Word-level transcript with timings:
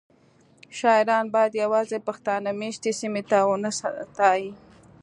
شاعران 0.77 1.25
باید 1.35 1.59
یوازې 1.63 1.97
پښتانه 2.07 2.49
میشتې 2.61 2.91
سیمې 2.99 3.23
ونه 3.49 3.69
ستایي 3.79 4.49